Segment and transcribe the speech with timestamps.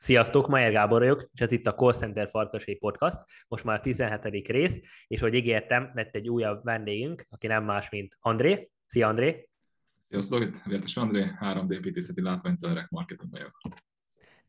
[0.00, 3.18] Sziasztok, Majer Gábor vagyok, és ez itt a Call Center Farkasai Podcast,
[3.48, 4.48] most már a 17.
[4.48, 8.70] rész, és hogy ígértem, lett egy újabb vendégünk, aki nem más, mint André.
[8.86, 9.48] Szia, André!
[10.08, 13.60] Sziasztok, itt Vértes André, 3D építészeti látványtörek marketing vagyok.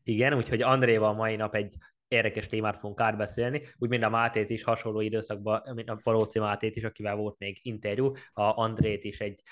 [0.02, 1.74] Igen, úgyhogy Andréval mai nap egy
[2.10, 6.76] érdekes témát fogunk átbeszélni, úgy mint a Mátét is hasonló időszakban, mint a Palóci Mátét
[6.76, 9.42] is, akivel volt még interjú, a Andrét is egy,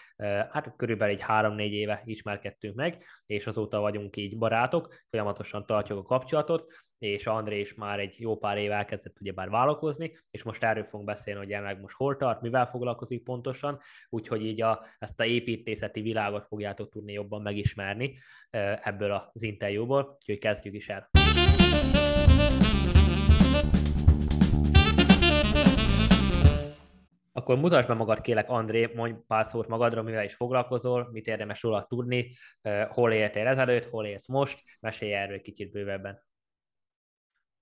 [0.51, 6.03] hát körülbelül egy három-négy éve ismerkedtünk meg, és azóta vagyunk így barátok, folyamatosan tartjuk a
[6.03, 10.85] kapcsolatot, és André is már egy jó pár éve elkezdett ugyebár vállalkozni, és most erről
[10.85, 13.79] fogunk beszélni, hogy jelenleg most hol tart, mivel foglalkozik pontosan,
[14.09, 18.19] úgyhogy így a, ezt a építészeti világot fogjátok tudni jobban megismerni
[18.83, 21.11] ebből az interjúból, úgyhogy kezdjük is el.
[27.33, 31.63] Akkor mutasd be magad, kélek, André, mondj pár szót magadról, mivel is foglalkozol, mit érdemes
[31.63, 32.35] róla tudni,
[32.89, 36.23] hol éltél ezelőtt, hol élsz most, mesélj erről kicsit bővebben.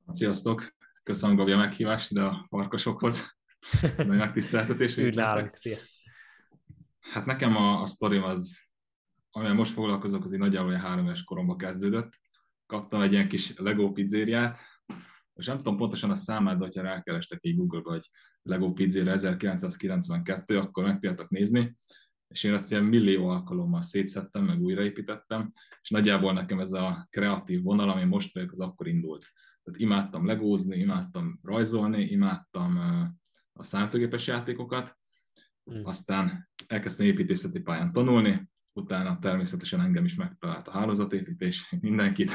[0.09, 0.75] Sziasztok!
[1.03, 3.39] Köszönöm Gabi a meghívást ide a farkasokhoz.
[3.97, 4.97] Nagy megtiszteltetés.
[4.97, 5.77] Üdv nálunk, szia!
[7.01, 8.59] Hát nekem a, a sztorim az,
[9.31, 12.13] amivel most foglalkozok, az egy nagyjából három éves koromban kezdődött.
[12.67, 14.59] Kaptam egy ilyen kis Lego pizzériát,
[15.35, 18.11] és nem tudom pontosan a számát, de ha rákerestek egy Google-ba, hogy
[18.43, 21.77] Lego Pizzéra 1992, akkor meg tudjátok nézni,
[22.29, 25.49] és én ezt ilyen millió alkalommal szétszettem, meg újraépítettem,
[25.83, 29.27] és nagyjából nekem ez a kreatív vonal, ami most vagyok, az akkor indult.
[29.63, 32.79] Tehát imádtam legózni, imádtam rajzolni, imádtam
[33.53, 34.99] a számítógépes játékokat,
[35.73, 35.85] mm.
[35.85, 42.31] aztán elkezdtem építészeti pályán tanulni, utána természetesen engem is megtalált a hálózatépítés, mindenkit.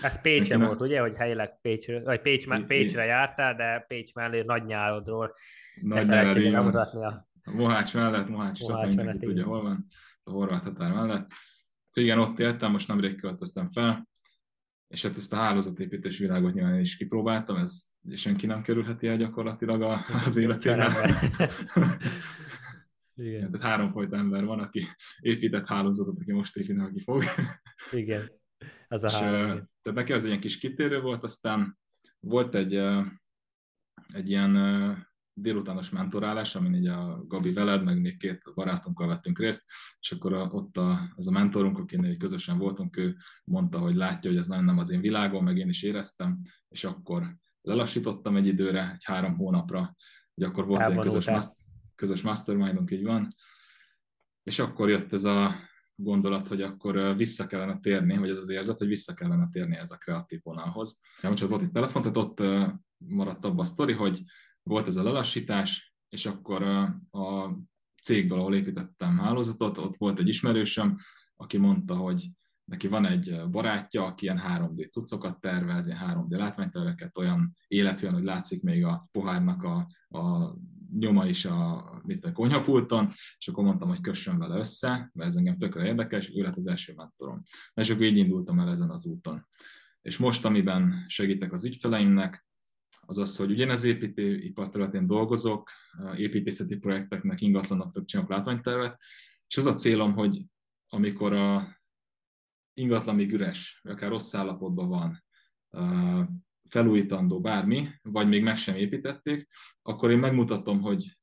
[0.00, 4.64] Ez Pécse volt, ugye, hogy helyileg Pécsre, vagy Pécs, Pécsre jártál, de Pécs mellé nagy
[4.64, 5.34] nyárodról
[5.80, 7.28] nagy nyárodról a...
[7.42, 9.86] a Mohács mellett, Mohács, Mohács mellett, mindenki tudja, hol van,
[10.22, 11.30] a horvát határ mellett.
[11.92, 14.08] Igen, ott éltem, most nemrég költöztem fel,
[14.88, 17.84] és hát ezt a hálózatépítés világot nyilván is kipróbáltam, ez
[18.14, 20.92] senki nem kerülheti el gyakorlatilag az életében.
[23.16, 23.50] Igen.
[23.50, 24.84] Tehát háromfajta ember van, aki
[25.18, 27.22] épített hálózatot, aki most épít, aki fog.
[27.92, 28.30] Igen,
[28.88, 29.46] ez a és, három.
[29.82, 31.78] Tehát neki az egy ilyen kis kitérő volt, aztán
[32.20, 32.74] volt egy,
[34.14, 34.54] egy ilyen
[35.32, 39.64] délutános mentorálás, amin így a Gabi veled, meg még két barátunkkal vettünk részt,
[40.00, 44.30] és akkor a, ott a, az a mentorunk, akinél közösen voltunk, ő mondta, hogy látja,
[44.30, 48.46] hogy ez nagyon nem az én világom, meg én is éreztem, és akkor lelassítottam egy
[48.46, 49.96] időre, egy három hónapra,
[50.34, 51.65] hogy akkor volt egy közös, master,
[51.96, 53.34] közös mastermindunk, így van,
[54.42, 55.54] és akkor jött ez a
[55.94, 59.90] gondolat, hogy akkor vissza kellene térni, hogy ez az érzet, hogy vissza kellene térni ez
[59.90, 61.00] a kreatív vonalhoz.
[61.34, 64.22] Csak volt egy telefon, tehát ott maradt abba a sztori, hogy
[64.62, 66.62] volt ez a lelassítás, és akkor
[67.10, 67.50] a
[68.02, 70.96] cégből, ahol építettem hálózatot, ott volt egy ismerősöm,
[71.36, 72.30] aki mondta, hogy
[72.64, 78.24] neki van egy barátja, aki ilyen 3D cuccokat tervez, ilyen 3D látványterveket, olyan életűen, hogy
[78.24, 80.54] látszik még a pohárnak a, a
[80.98, 83.06] nyoma is a, mit a konyhapulton,
[83.38, 86.66] és akkor mondtam, hogy kössön vele össze, mert ez engem tökre érdekes, ő lett az
[86.66, 87.42] első mentorom.
[87.74, 89.46] És akkor így indultam el ezen az úton.
[90.02, 92.46] És most, amiben segítek az ügyfeleimnek,
[93.00, 95.70] az az, hogy ugyanez építőipar területén dolgozok,
[96.16, 99.00] építészeti projekteknek, ingatlanoknak csinálok látványtervet,
[99.48, 100.44] és az a célom, hogy
[100.88, 101.78] amikor a
[102.74, 105.24] ingatlan még üres, akár rossz állapotban van,
[106.70, 109.48] felújítandó bármi, vagy még meg sem építették,
[109.82, 111.16] akkor én megmutatom, hogy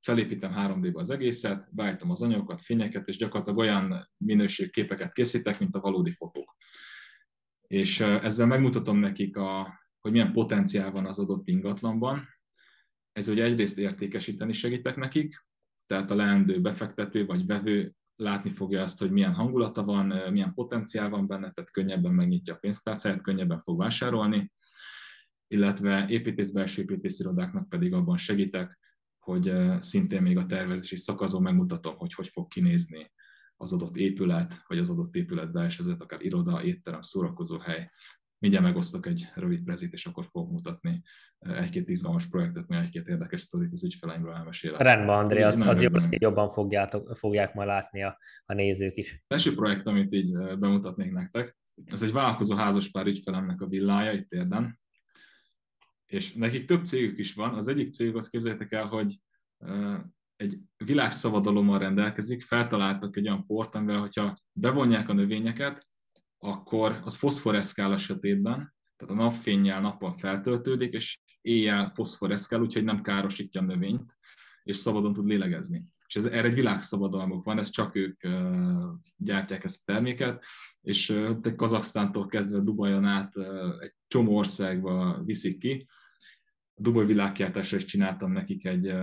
[0.00, 5.80] felépítem 3D-be az egészet, beállítom az anyagokat, fényeket, és gyakorlatilag olyan minőségképeket készítek, mint a
[5.80, 6.56] valódi fotók.
[7.66, 12.28] És ezzel megmutatom nekik a, hogy milyen potenciál van az adott ingatlanban.
[13.12, 15.46] Ez ugye egyrészt értékesíteni segítek nekik,
[15.86, 21.08] tehát a leendő befektető vagy vevő látni fogja azt, hogy milyen hangulata van, milyen potenciál
[21.08, 24.52] van benne, tehát könnyebben megnyitja a pénztárcáját, könnyebben fog vásárolni,
[25.50, 28.78] illetve építész belső építészirodáknak pedig abban segítek,
[29.18, 33.12] hogy szintén még a tervezési szakaszon megmutatom, hogy hogy fog kinézni
[33.56, 37.90] az adott épület, vagy az adott épület belső, akár iroda, étterem, szórakozóhely,
[38.38, 41.02] mindjárt megosztok egy rövid prezit, és akkor fogok mutatni
[41.38, 44.80] egy-két izgalmas projektet, meg egy-két érdekes sztorit az ügyfeleimről elmesélek.
[44.80, 49.12] Rendben, André, az, az jobb, jobban fogjátok, fogják ma látni a, a nézők is.
[49.12, 54.32] Az első projekt, amit így bemutatnék nektek, ez egy vállalkozó házaspár ügyfelemnek a villája itt
[54.32, 54.79] érden,
[56.10, 57.54] és nekik több cégük is van.
[57.54, 59.20] Az egyik cég, azt képzeljétek el, hogy
[60.36, 65.86] egy világszabadalommal rendelkezik, feltaláltak egy olyan port, amivel, hogyha bevonják a növényeket,
[66.38, 73.02] akkor az foszforeszkál a sötétben, tehát a napfényjel nappal feltöltődik, és éjjel foszforeszkál, úgyhogy nem
[73.02, 74.18] károsítja a növényt,
[74.62, 75.84] és szabadon tud lélegezni.
[76.06, 78.20] és ez, erre egy világszabadalmuk van, ez csak ők
[79.16, 80.44] gyártják ezt a terméket,
[80.80, 83.32] és uh, Kazaksztántól kezdve Dubajon át
[83.78, 85.86] egy csomó országba viszik ki.
[86.80, 88.94] A Dubaj világkiáltásra is csináltam nekik egy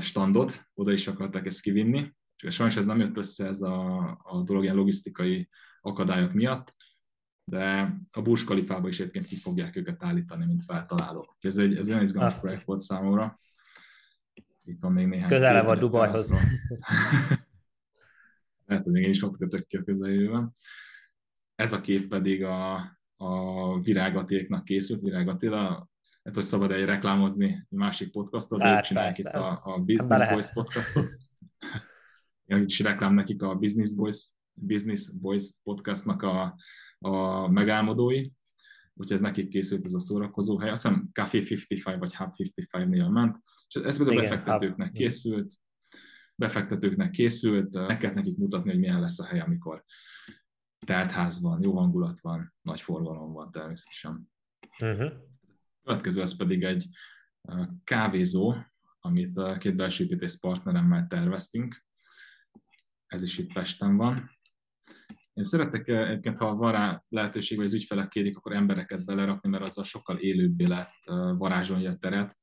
[0.00, 4.42] standot, oda is akarták ezt kivinni, és sajnos ez nem jött össze ez a, a
[4.42, 5.48] dolog ilyen logisztikai
[5.80, 6.74] akadályok miatt,
[7.44, 11.36] de a Burj Khalifába is egyébként ki fogják őket állítani, mint feltalálók.
[11.40, 12.42] Ez egy, ez egy izgalmas Azt.
[12.42, 13.40] projekt volt számomra.
[14.64, 15.28] Itt van még néhány.
[15.28, 16.30] Közelebb van Dubajhoz.
[18.66, 20.52] Lehet, hogy még én is ott kötök ki a közeljövőben.
[21.54, 22.74] Ez a kép pedig a,
[23.16, 25.95] a Virágatéknak készült, Virág Attila, hát
[26.34, 30.52] hogy szabad egy reklámozni egy másik podcastot, de ők csinálják itt a, a Business Boys
[30.52, 31.14] podcastot.
[32.44, 36.56] Én is reklám nekik a Business Boys, Business Boys podcastnak a,
[36.98, 38.30] a megálmodói,
[38.94, 40.70] úgyhogy ez nekik készült ez a szórakozó hely.
[40.70, 43.36] Azt hiszem Café 55 vagy Hub 55 nél ment,
[43.68, 44.96] és ez pedig a befektetőknek hub.
[44.96, 45.52] készült,
[46.34, 49.84] befektetőknek készült, meg kellett nekik mutatni, hogy milyen lesz a hely, amikor
[50.86, 54.30] telt ház van, jó hangulat van, nagy forgalom van természetesen.
[54.78, 55.12] Uh-huh.
[55.86, 56.88] Következő az pedig egy
[57.84, 58.54] kávézó,
[59.00, 61.84] amit a két belső építész partneremmel terveztünk.
[63.06, 64.30] Ez is itt Pesten van.
[65.32, 69.62] Én szeretek egyébként, ha van rá lehetőség, hogy az ügyfelek kérik, akkor embereket belerakni, mert
[69.62, 72.38] azzal sokkal élőbbé lehet eh, varázsolni a teret.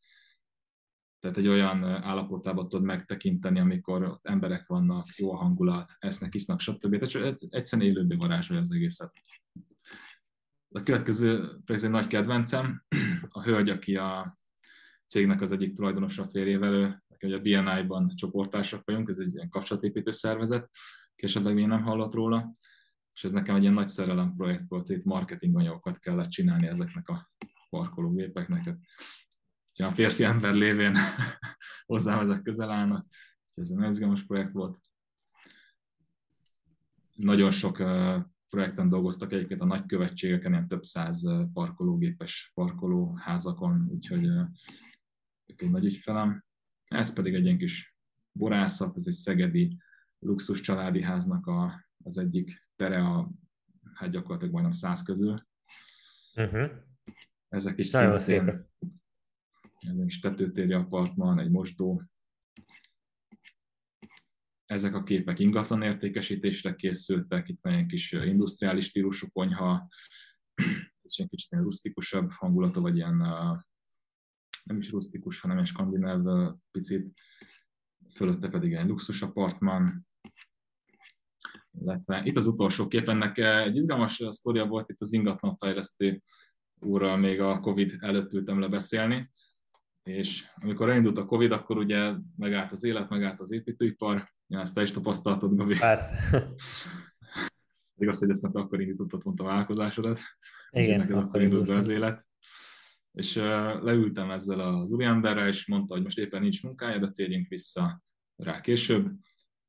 [1.19, 6.59] Tehát egy olyan állapotában tudod megtekinteni, amikor ott emberek vannak, jó a hangulat, esznek, isznak,
[6.59, 6.99] stb.
[6.99, 9.11] Tehát egyszerűen élőbbé varázsolja az egészet.
[10.75, 12.83] A következő ez egy nagy kedvencem,
[13.27, 14.37] a hölgy, aki a
[15.07, 20.69] cégnek az egyik tulajdonosa férjével, ő, a BNI-ban csoportársak vagyunk, ez egy ilyen kapcsolatépítő szervezet,
[21.15, 22.55] és esetleg még nem hallott róla,
[23.13, 27.09] és ez nekem egy ilyen nagy szerelem projekt volt, itt marketing anyagokat kellett csinálni ezeknek
[27.09, 27.29] a
[27.69, 28.65] parkológépeknek.
[28.65, 28.79] Hát,
[29.91, 30.95] a férfi ember lévén
[31.85, 33.07] hozzám ezek közel állnak,
[33.49, 34.77] és ez egy izgalmas projekt volt.
[37.15, 37.79] Nagyon sok
[38.53, 41.23] projekten dolgoztak egyébként a nagykövetségeken, ilyen több száz
[41.53, 44.25] parkológépes parkolóházakon, úgyhogy
[45.45, 46.43] ők egy nagy ügyfelem.
[46.87, 47.95] Ez pedig egy ilyen kis
[48.31, 49.77] borászat, ez egy szegedi
[50.19, 53.31] luxus családi háznak a, az egyik tere a,
[53.93, 55.47] hát gyakorlatilag majdnem száz közül.
[56.35, 56.71] Uh-huh.
[57.49, 58.69] Ezek is Nagyon szintén,
[59.79, 62.03] ezek is tetőtéri apartman, egy mosdó.
[64.73, 69.87] Ezek a képek ingatlan értékesítésre készültek, itt van egy kis industriális stílusú konyha,
[71.03, 73.15] ez egy kicsit ilyen rusztikusabb hangulata, vagy ilyen
[74.63, 77.11] nem is rusztikus, hanem egy skandináv picit,
[78.15, 80.07] fölötte pedig egy luxus apartman,
[81.71, 86.21] illetve itt az utolsó kép, ennek egy izgalmas sztoria volt itt az ingatlanfejlesztő
[86.79, 89.31] úrral még a Covid előtt ültem le beszélni,
[90.03, 94.75] és amikor elindult a Covid, akkor ugye megállt az élet, megállt az építőipar, ja, ezt
[94.75, 95.77] te is tapasztaltad, Gabi.
[95.77, 96.17] Persze.
[98.01, 100.19] Igaz, hogy ezt akkor indítottad pont a vállalkozásodat,
[100.69, 102.27] Igen, neked akkor indult be az élet.
[103.11, 107.47] És uh, leültem ezzel az úriemberrel, és mondta, hogy most éppen nincs munkája, de térjünk
[107.47, 108.01] vissza
[108.35, 109.11] rá később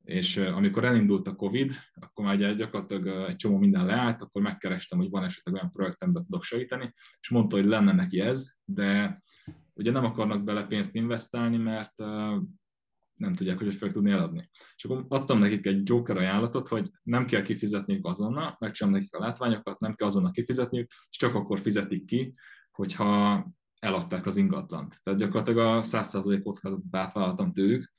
[0.05, 5.11] és amikor elindult a Covid, akkor már gyakorlatilag egy csomó minden leállt, akkor megkerestem, hogy
[5.11, 9.23] van esetleg olyan projektemben tudok segíteni, és mondta, hogy lenne neki ez, de
[9.73, 11.95] ugye nem akarnak bele pénzt investálni, mert
[13.15, 14.51] nem tudják, hogy fogják tudni eladni.
[14.77, 19.19] És akkor adtam nekik egy Joker ajánlatot, hogy nem kell kifizetniük azonnal, megcsinálom nekik a
[19.19, 22.35] látványokat, nem kell azonnal kifizetniük, és csak akkor fizetik ki,
[22.71, 23.45] hogyha
[23.79, 25.03] eladták az ingatlant.
[25.03, 27.93] Tehát gyakorlatilag a 100% kockázatot átvállaltam tőlük,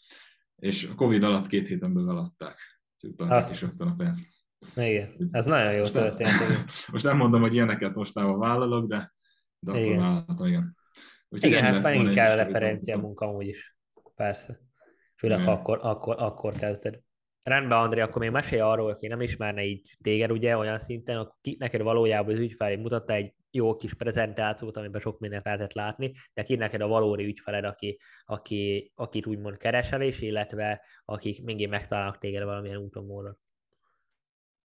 [0.55, 2.59] és a Covid alatt két héten belül eladták.
[3.01, 4.27] Úgyhogy is rögtön a pénzt.
[4.75, 6.29] Igen, ez nagyon jó történt.
[6.91, 9.13] most nem mondom, hogy ilyeneket mostában vállalok, de,
[9.59, 9.99] de akkor igen.
[9.99, 10.75] vállaltam, igen.
[11.29, 13.77] Úgyhogy igen, hát megint kell referencia munka is.
[14.15, 14.64] Persze.
[15.17, 16.99] Főleg akkor, akkor, akkor kezded.
[17.43, 21.35] Rendben, André, akkor még mesélj arról, aki nem ismerne így téged ugye olyan szinten, akkor
[21.41, 26.11] ki neked valójában az ügyfelé mutatta egy jó kis prezentációt, amiben sok mindent lehetett látni,
[26.33, 31.69] de ki neked a valódi ügyfeled, aki, aki, akit úgymond keresel is, illetve akik mindig
[31.69, 33.37] megtalálnak téged valamilyen úton módon.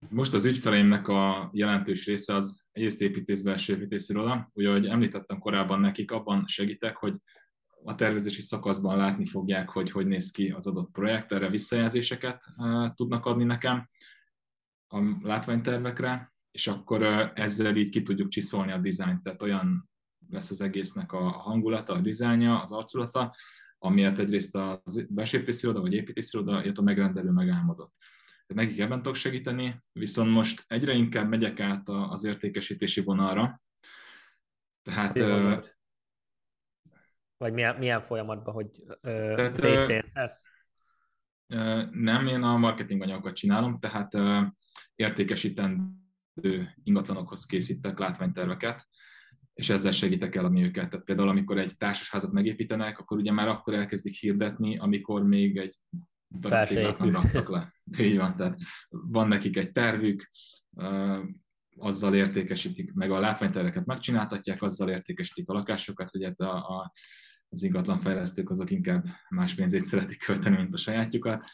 [0.08, 4.48] Most az ügyfeleimnek a jelentős része az egyrészt építész belső építésziroda.
[4.52, 7.14] Ugye, ahogy említettem korábban nekik, abban segítek, hogy
[7.86, 12.44] a tervezési szakaszban látni fogják, hogy hogy néz ki az adott projekt, erre visszajelzéseket
[12.94, 13.88] tudnak adni nekem
[14.86, 17.02] a látványtervekre, és akkor
[17.34, 19.90] ezzel így ki tudjuk csiszolni a dizájnt, tehát olyan
[20.30, 23.34] lesz az egésznek a hangulata, a dizájnja, az arculata,
[23.78, 27.94] amiért egyrészt a besépítésziroda vagy építésziroda, illetve a megrendelő megálmodott.
[28.46, 33.62] Tehát nekik ebben tudok segíteni, viszont most egyre inkább megyek át az értékesítési vonalra.
[34.82, 35.18] Tehát
[37.36, 38.66] Vagy milyen, milyen folyamatban, hogy
[39.00, 39.50] ö,
[40.14, 40.42] lesz?
[41.90, 44.12] Nem, én a marketing anyagokat csinálom, tehát
[44.94, 48.86] értékesítendő ingatlanokhoz készítek látványterveket,
[49.54, 50.90] és ezzel segítek eladni őket.
[50.90, 55.78] Tehát például, amikor egy társasházat megépítenek, akkor ugye már akkor elkezdik hirdetni, amikor még egy
[56.28, 57.74] darab nem raktak le.
[57.98, 60.30] Így van, tehát van nekik egy tervük,
[61.78, 66.92] azzal értékesítik, meg a látványterveket megcsináltatják, azzal értékesítik a lakásokat, ugye a, a,
[67.48, 71.44] az ingatlanfejlesztők azok inkább más pénzét szeretik költeni, mint a sajátjukat,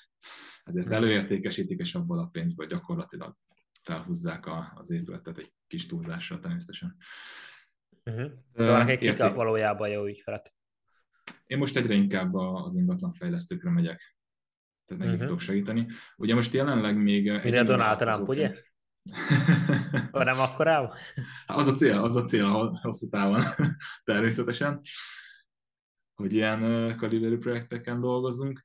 [0.64, 0.94] ezért hmm.
[0.94, 3.36] előértékesítik, és abból a pénzből gyakorlatilag
[3.82, 6.96] felhúzzák a, az épületet egy kis túlzással természetesen.
[8.04, 8.30] Uh-huh.
[8.56, 10.54] Szóval nekik kik a valójában jó ügyfelek?
[11.46, 14.16] Én most egyre inkább az ingatlanfejlesztőkre megyek.
[14.84, 15.26] Tehát nekik uh-huh.
[15.26, 15.86] tudok segíteni.
[16.16, 17.32] Ugye most jelenleg még...
[17.32, 18.52] Ugye Donald Trump, ugye?
[20.12, 20.96] nem akkorában?
[21.46, 23.42] Az a cél, az a cél a hosszú távon,
[24.04, 24.80] természetesen,
[26.14, 28.62] hogy ilyen kaliberű projekteken dolgozunk,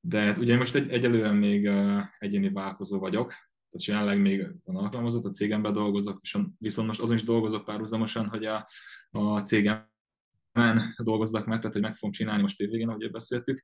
[0.00, 1.70] de hát ugye most egy, egyelőre még
[2.18, 3.28] egyéni vállalkozó vagyok,
[3.70, 6.20] tehát jelenleg még van alkalmazott, a cégemben dolgozok,
[6.58, 8.66] viszont most azon is dolgozok párhuzamosan, hogy a,
[9.10, 13.62] a cégemen dolgozzak meg, tehát hogy meg fogom csinálni most évvégén, ahogy beszéltük.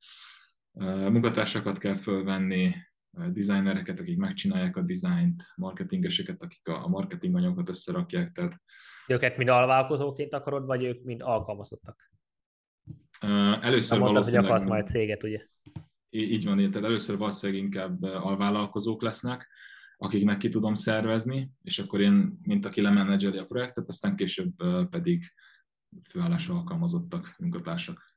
[1.09, 2.75] Munkatársakat kell fölvenni,
[3.33, 8.33] designereket, akik megcsinálják a dizájnt, marketingeseket, akik a marketing anyagokat összerakják.
[8.33, 8.61] Tehát...
[9.07, 12.11] De őket mind alvállalkozóként akarod, vagy ők mind alkalmazottak?
[13.61, 14.45] Először mondtad, valószínűleg...
[14.45, 15.47] hogy akarsz majd céget, ugye?
[16.11, 19.49] Így van, tehát először valószínűleg inkább alvállalkozók lesznek,
[19.97, 24.53] akiknek ki tudom szervezni, és akkor én, mint aki lemenedzseli a projektet, aztán később
[24.91, 25.25] pedig
[26.09, 28.16] főállású alkalmazottak, munkatársak.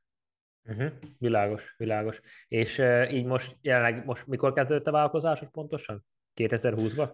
[0.64, 0.92] Uh-huh.
[1.18, 2.20] Világos, világos.
[2.48, 6.04] És uh, így most jelenleg, most mikor kezdődött a vállalkozásod pontosan?
[6.36, 7.10] 2020-ban?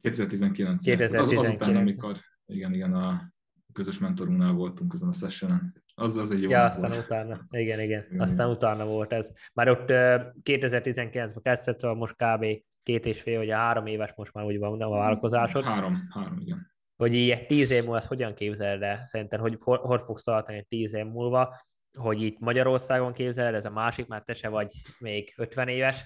[0.00, 0.82] 2019.
[0.82, 1.40] 2019.
[1.40, 2.16] Az, azután, amikor
[2.46, 3.32] igen, igen, a
[3.72, 5.84] közös mentorunknál voltunk azon a sessionen.
[5.94, 7.04] Az, az egy jó ja, aztán volt.
[7.04, 8.56] utána, igen, igen, igen, aztán igen.
[8.56, 9.32] utána volt ez.
[9.54, 12.44] Már ott uh, 2019-ben kezdett, szóval most kb.
[12.82, 15.64] két és fél, vagy három éves most már úgy van a vállalkozásod.
[15.64, 16.74] Három, három, igen.
[16.96, 19.02] Hogy így tíz év múlva ezt hogyan képzeled el?
[19.02, 21.56] Szerinted, hogy hogy, hogy fogsz tartani tíz év múlva?
[21.96, 26.04] Hogy itt Magyarországon képzeled, ez a másik, mert te se vagy még 50 éves.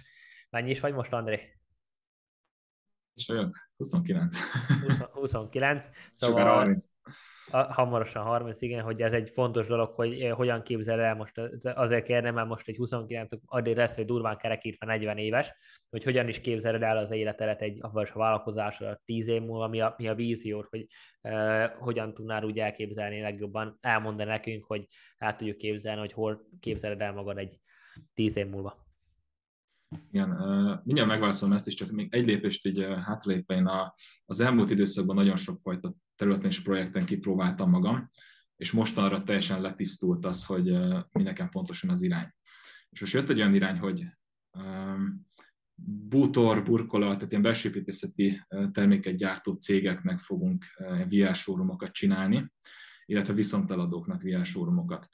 [0.51, 1.59] Mennyi is vagy most, André?
[3.15, 4.37] És vagyok, 29.
[4.83, 5.87] 20, 29.
[6.13, 6.85] Szóval 30.
[7.51, 12.05] hamarosan 30, igen, hogy ez egy fontos dolog, hogy eh, hogyan képzel el most, azért
[12.05, 15.53] kérnem, mert most egy 29, addig lesz, hogy durván kerekítve 40 éves,
[15.91, 19.95] hogy hogyan is képzeled el az életedet egy a vállalkozásra 10 év múlva, mi a,
[19.99, 20.87] mi a víziót, hogy
[21.23, 24.87] uh, hogyan tudnál úgy elképzelni legjobban, elmondani nekünk, hogy
[25.19, 27.61] el tudjuk képzelni, hogy hol képzeled el magad egy
[28.15, 28.89] 10 év múlva.
[30.13, 30.29] Igen,
[30.85, 33.95] mindjárt megválaszolom ezt is, csak még egy lépést így hátralépve én a,
[34.27, 38.09] az elmúlt időszakban nagyon sokfajta területen és projekten kipróbáltam magam,
[38.57, 40.65] és mostanra teljesen letisztult az, hogy
[41.13, 42.33] mi nekem pontosan az irány.
[42.91, 44.05] És most jött egy olyan irány, hogy
[46.09, 48.41] bútor, burkolat, tehát ilyen belsőépítészeti
[48.73, 50.65] terméket gyártó cégeknek fogunk
[51.09, 52.53] VR csinálni,
[53.05, 55.09] illetve viszonteladóknak VR.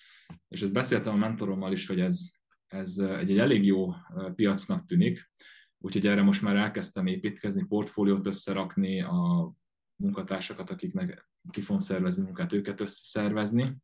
[0.48, 2.30] És ezt beszéltem a mentorommal is, hogy ez,
[2.66, 3.92] ez egy, egy elég jó
[4.34, 5.30] piacnak tűnik,
[5.78, 9.54] úgyhogy erre most már elkezdtem építkezni, portfóliót összerakni, a
[9.96, 13.76] munkatársakat, akiknek ki fogom szervezni munkát, őket összeszervezni.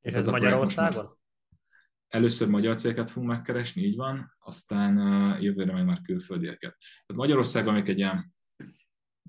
[0.00, 1.16] És ez, ez Magyarországon?
[2.08, 4.96] Először magyar cégeket fogunk megkeresni, így van, aztán
[5.42, 6.76] jövőre meg már külföldieket.
[6.78, 8.34] Tehát Magyarországon még egy ilyen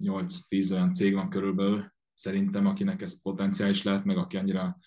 [0.02, 4.78] 8-10 olyan cég van körülbelül, szerintem, akinek ez potenciális lehet, meg aki annyira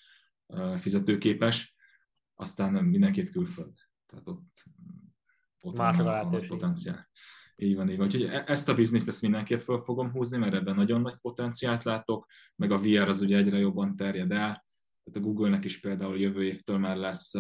[0.77, 1.77] fizetőképes,
[2.35, 3.75] aztán mindenképp külföld.
[4.07, 4.63] Tehát ott,
[5.61, 7.11] ott van a, a potenciál.
[7.63, 8.07] Így van, így van.
[8.07, 11.85] Úgyhogy e- ezt a bizniszt ezt mindenképp fel fogom húzni, mert ebben nagyon nagy potenciált
[11.85, 12.27] látok,
[12.57, 14.65] meg a VR az ugye egyre jobban terjed el.
[15.05, 17.35] Tehát a Google-nek is például jövő évtől már lesz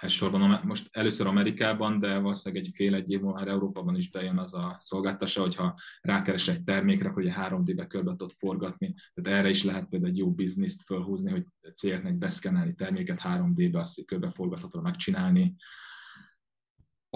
[0.00, 4.38] elsősorban most először Amerikában, de valószínűleg egy fél egy év múlva már Európában is bejön
[4.38, 8.94] az a szolgáltása, hogyha rákeres egy termékre, hogy a 3D-be körbe tud forgatni.
[9.14, 14.04] Tehát erre is lehet például egy jó bizniszt fölhúzni, hogy cégeknek beszkenelni terméket 3D-be, azt
[14.04, 15.54] körbe forgatható megcsinálni.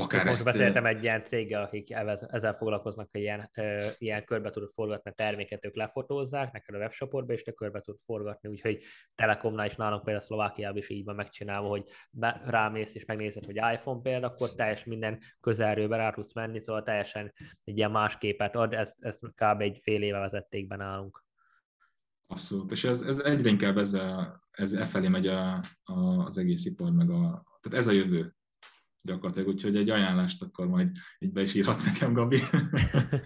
[0.02, 0.44] Akár Most ezt...
[0.44, 5.14] beszéltem egy ilyen céggel, akik ezzel foglalkoznak, hogy ilyen, ö, ilyen körbe tudod forgatni a
[5.14, 8.82] terméket, ők lefotózzák neked a webshopodba, és te körbe tudod forgatni, úgyhogy
[9.14, 13.56] Telekomnál is nálunk például Szlovákiában is így van megcsinálva, hogy be, rámész és megnézed, hogy
[13.56, 17.32] iPhone például, akkor teljes minden közelről rá tudsz menni, szóval teljesen
[17.64, 19.60] egy ilyen más képet ad, ezt, ezt kb.
[19.60, 21.24] egy fél éve vezették be nálunk.
[22.26, 26.38] Abszolút, és ez, ez egyre inkább ez, a, ez e felé megy a, a, az
[26.38, 28.36] egész ipar, meg a, tehát ez a jövő
[29.08, 32.40] gyakorlatilag, úgyhogy egy ajánlást akkor majd így be is írhatsz nekem, Gabi.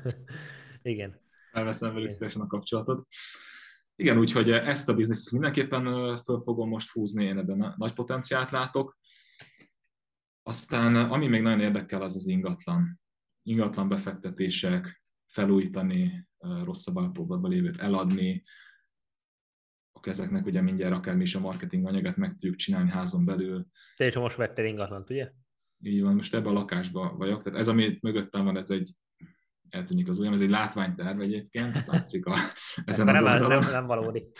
[0.82, 1.20] Igen.
[1.52, 3.06] Elveszem velük szívesen a kapcsolatot.
[3.96, 5.84] igen, úgyhogy ezt a bizniszt mindenképpen
[6.16, 8.98] föl fogom most húzni, én ebben nagy potenciált látok.
[10.42, 13.00] Aztán ami még nagyon érdekel, az az ingatlan.
[13.42, 16.28] Ingatlan befektetések, felújítani,
[16.64, 18.42] rosszabb állapotban lévőt eladni,
[19.92, 23.66] akkor ezeknek ugye mindjárt akár mi is a marketing anyagát meg tudjuk csinálni házon belül.
[23.96, 25.32] Te is most vettél ingatlant, ugye?
[25.82, 27.42] Így van, most ebben a lakásban vagyok.
[27.42, 28.94] Tehát ez, ami mögöttem van, ez egy
[29.68, 32.34] eltűnik az ujjam, ez egy látványterv egyébként, látszik a,
[32.84, 34.28] ezen az nem, nem, nem valódi.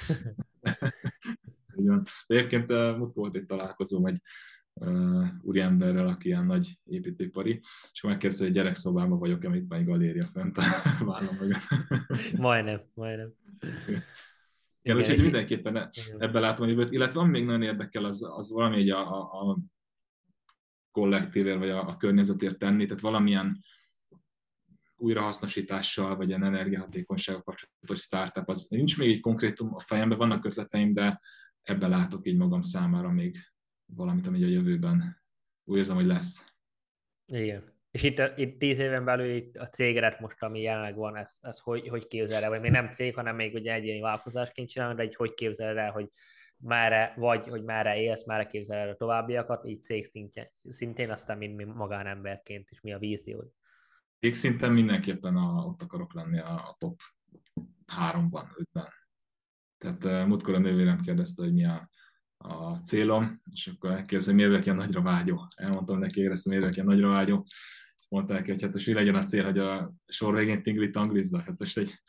[1.77, 2.07] Igen.
[2.27, 4.21] De egyébként múltkor volt egy találkozóm egy
[4.73, 7.51] uh, úriemberrel, aki ilyen nagy építőipari,
[7.93, 10.63] és akkor megkérdezte, hogy gyerekszobában vagyok-e, itt van egy galéria fent a
[11.05, 12.37] vállam mögött.
[12.37, 13.33] majdnem, majdnem.
[14.83, 18.91] Igen, úgyhogy mindenképpen ebben látom a jövőt, illetve van még nagyon érdekel, az, az valami
[18.91, 19.59] a, a, a
[20.93, 23.59] kollektívért, vagy a, a környezetért tenni, tehát valamilyen
[24.97, 30.93] újrahasznosítással, vagy ilyen energiahatékonysággal kapcsolatos startup, az nincs még egy konkrétum a fejemben, vannak ötleteim,
[30.93, 31.21] de
[31.63, 33.37] ebben látok így magam számára még
[33.87, 35.23] valamit, ami a jövőben
[35.65, 36.55] úgy érzem, hogy lesz.
[37.27, 37.73] Igen.
[37.91, 41.59] És itt, itt tíz éven belül itt a cégeret most, ami jelenleg van, ez, ez
[41.59, 42.49] hogy, hogy képzel el?
[42.49, 45.91] Vagy még nem cég, hanem még ugye egyéni vállalkozásként csinálni, de egy hogy képzel el,
[45.91, 46.11] hogy
[46.63, 51.39] merre vagy, hogy merre élsz, merre képzel el a továbbiakat, így cég szintjén, szintén, aztán
[51.39, 53.47] mint magánemberként, és mi a víziód?
[54.19, 57.01] Cég szinten mindenképpen a, ott akarok lenni a, a top
[57.87, 58.89] háromban, ötben.
[59.79, 61.91] Tehát uh, múltkor a nővérem kérdezte, hogy mi a,
[62.37, 65.47] a célom, és akkor elkérdezte, miért vagyok ilyen nagyra vágyó.
[65.57, 67.47] Elmondtam neki, éreztem, miért vagyok ilyen nagyra vágyó.
[68.09, 71.39] Mondták, hogy hát most mi legyen a cél, hogy a sor végén tinglit anglizza.
[71.39, 72.03] Hát most egy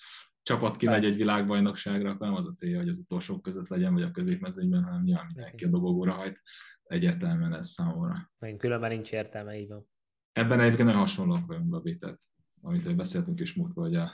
[0.43, 4.03] csapat kimegy egy világbajnokságra, akkor nem az a célja, hogy az utolsók között legyen, vagy
[4.03, 6.41] a középmezőnyben, hanem nyilván mindenki a dobogóra hajt.
[6.83, 8.31] Egyértelműen ez számomra.
[8.39, 9.87] Még különben nincs értelme, így van.
[10.31, 12.19] Ebben egyébként nagyon hasonlóak vagyunk, Gabi, tehát
[12.61, 14.11] amit beszéltünk is múltkor, hogy a,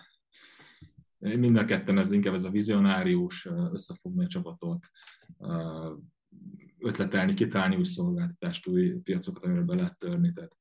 [1.17, 4.85] mind a ketten ez inkább ez a vizionárius, összefogni a csapatot,
[6.79, 10.33] ötletelni, kitalálni új szolgáltatást, új piacokat, amire be lehet törni.
[10.33, 10.57] Tehát.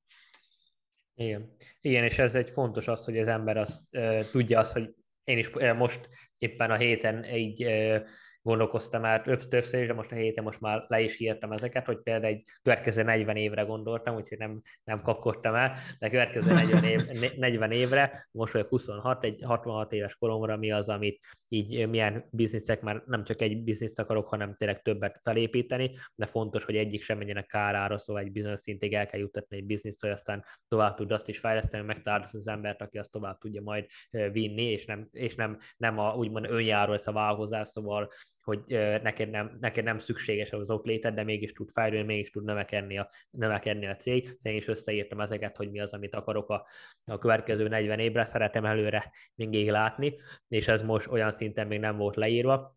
[1.15, 1.51] Igen.
[1.81, 3.99] Igen, és ez egy fontos az, hogy az ember azt,
[4.31, 4.95] tudja azt, hogy
[5.29, 6.09] én is uh, most
[6.39, 8.01] éppen a héten egy uh,
[8.43, 12.33] gondolkoztam már többször, de most a héten most már le is írtam ezeket, hogy például
[12.33, 17.01] egy következő 40 évre gondoltam, úgyhogy nem, nem kapkodtam el, de következő 40, év,
[17.37, 22.81] 40 évre, most vagyok 26, egy 66 éves koromra, mi az, amit így milyen bizniszek,
[22.81, 27.19] már nem csak egy bizniszt akarok, hanem tényleg többet felépíteni, de fontos, hogy egyik sem
[27.19, 31.13] menjenek kárára, szóval egy bizonyos szintig el kell juttatni egy bizniszt, hogy aztán tovább tud
[31.13, 35.35] azt is fejleszteni, megtalálsz az embert, aki azt tovább tudja majd vinni, és nem, és
[35.35, 38.11] nem, nem a úgymond önjáró ez a vállalkozás, szóval
[38.49, 38.61] hogy
[39.03, 42.99] neked nem, neked nem szükséges az ott léted, de mégis tud fejlődni, mégis tud növekedni
[42.99, 44.39] a, növekedni a cég.
[44.43, 46.67] Én is összeírtam ezeket, hogy mi az, amit akarok a,
[47.05, 50.15] a következő 40 évre, szeretem előre mindig látni,
[50.49, 52.77] és ez most olyan szinten még nem volt leírva,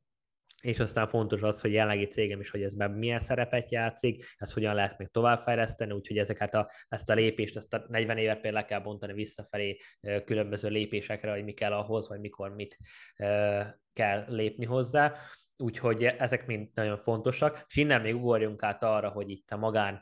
[0.61, 4.75] és aztán fontos az, hogy jelenlegi cégem is, hogy ezben milyen szerepet játszik, ezt hogyan
[4.75, 8.67] lehet még továbbfejleszteni, úgyhogy ezeket a, ezt a lépést, ezt a 40 évet például le
[8.67, 9.77] kell bontani visszafelé
[10.25, 12.77] különböző lépésekre, hogy mi kell ahhoz, vagy mikor mit
[13.93, 15.13] kell lépni hozzá
[15.61, 20.01] úgyhogy ezek mind nagyon fontosak, és innen még ugorjunk át arra, hogy itt a magán,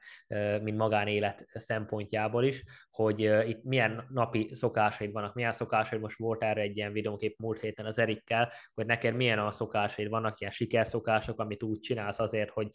[0.62, 6.62] mint magánélet szempontjából is, hogy itt milyen napi szokásaid vannak, milyen szokásaid, most volt erre
[6.62, 11.40] egy ilyen videókép múlt héten az Erikkel, hogy neked milyen a szokásaid, vannak ilyen sikerszokások,
[11.40, 12.70] amit úgy csinálsz azért, hogy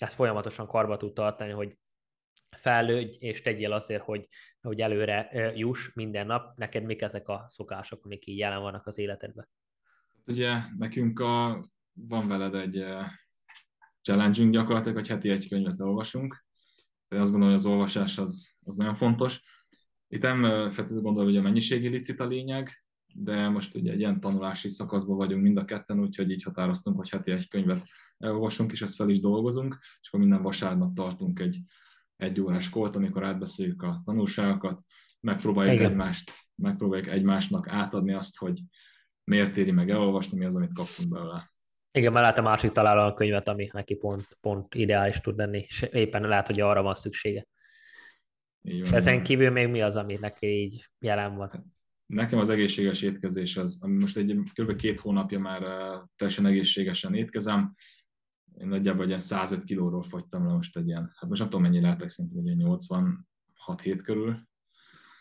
[0.00, 1.76] ezt folyamatosan karba tud tartani, hogy
[2.56, 4.28] fejlődj, és tegyél azért, hogy,
[4.60, 6.56] hogy előre juss minden nap.
[6.56, 9.48] Neked mik ezek a szokások, amik így jelen vannak az életedben?
[10.26, 12.84] Ugye nekünk a van veled egy
[14.02, 16.44] challenge gyakorlatilag, hogy heti egy könyvet olvasunk.
[17.08, 19.42] De azt gondolom, hogy az olvasás az, az nagyon fontos.
[20.08, 24.20] Itt nem feltétlenül gondolom, hogy a mennyiségi licit a lényeg, de most ugye egy ilyen
[24.20, 28.82] tanulási szakaszban vagyunk mind a ketten, úgyhogy így határoztunk, hogy heti egy könyvet elolvasunk, és
[28.82, 31.60] ezt fel is dolgozunk, és akkor minden vasárnap tartunk egy
[32.16, 34.82] egy órás kolt, amikor átbeszéljük a tanulságokat,
[35.20, 35.90] megpróbáljuk Igen.
[35.90, 38.62] egymást, megpróbáljuk egymásnak átadni azt, hogy
[39.24, 41.52] miért éri meg elolvasni, mi az, amit kaptunk belőle.
[41.96, 45.82] Igen, már a másik találó a könyvet, ami neki pont, pont ideális tud lenni, és
[45.82, 47.46] éppen lehet, hogy arra van szüksége.
[48.62, 51.74] Így van, és ezen kívül még mi az, ami neki így jelen van?
[52.06, 54.76] Nekem az egészséges étkezés az, ami most egy kb.
[54.76, 55.62] két hónapja már
[56.16, 57.72] teljesen egészségesen étkezem,
[58.58, 61.64] én nagyjából egy ilyen 105 kilóról fogytam le most egy ilyen, hát most nem tudom
[61.64, 64.48] mennyi lehetek, szerintem egy ilyen 86 hét körül.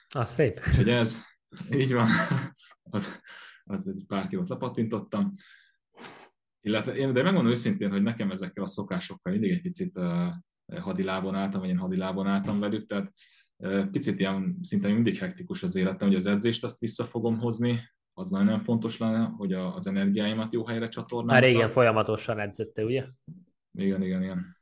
[0.08, 0.62] Az szép.
[0.68, 1.24] Úgyhogy ez,
[1.72, 2.08] így van,
[2.96, 3.22] az,
[3.64, 5.34] az egy pár kilót lepattintottam,
[6.66, 10.28] illetve én, de megmondom őszintén, hogy nekem ezekkel a szokásokkal mindig egy picit uh,
[10.80, 13.12] hadilában álltam, vagy én hadilában álltam velük, tehát
[13.56, 17.80] uh, picit ilyen szinte mindig hektikus az életem, hogy az edzést azt vissza fogom hozni,
[18.14, 21.42] az nagyon fontos lenne, hogy az energiáimat jó helyre csatornázzam.
[21.42, 23.06] Már régen folyamatosan edzette, ugye?
[23.78, 24.58] Igen, igen, igen.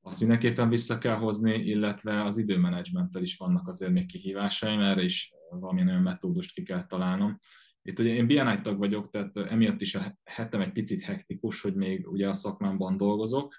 [0.00, 5.32] Azt mindenképpen vissza kell hozni, illetve az időmenedzsmenttel is vannak azért még kihívásaim, erre is
[5.50, 7.38] valamilyen olyan metódust ki kell találnom.
[7.86, 11.74] Itt ugye én BNI tag vagyok, tehát emiatt is a hetem egy picit hektikus, hogy
[11.74, 13.54] még ugye a szakmámban dolgozok,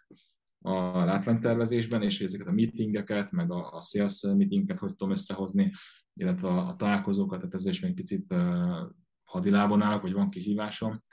[0.62, 5.72] a látványtervezésben, és ezeket a meetingeket, meg a, a sales meetinget hogy tudom összehozni,
[6.14, 8.92] illetve a, a találkozókat, tehát ezzel is még picit uh,
[9.24, 11.04] hadilában állok, vagy van kihívásom.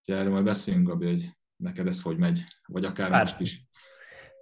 [0.00, 3.22] Úgyhogy erről majd beszéljünk, Gabi, hogy neked ez hogy megy, vagy akár Persze.
[3.22, 3.66] most is.